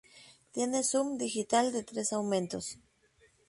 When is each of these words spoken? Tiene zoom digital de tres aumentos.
Tiene 0.51 0.81
zoom 0.83 1.19
digital 1.19 1.71
de 1.71 1.83
tres 1.83 2.11
aumentos. 2.11 2.79